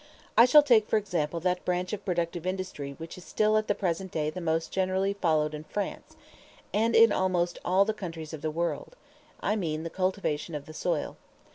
[0.35, 3.75] I shall take for example that branch of productive industry which is still at the
[3.75, 6.15] present day the most generally followed in France,
[6.73, 8.95] and in almost all the countries of the world
[9.41, 11.17] I mean the cultivation of the soil.